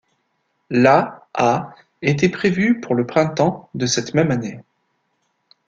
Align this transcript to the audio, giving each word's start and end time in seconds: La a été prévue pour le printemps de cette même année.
La 0.71 1.27
a 1.35 1.75
été 2.01 2.27
prévue 2.29 2.81
pour 2.81 2.95
le 2.95 3.05
printemps 3.05 3.69
de 3.75 3.85
cette 3.85 4.15
même 4.15 4.31
année. 4.31 4.59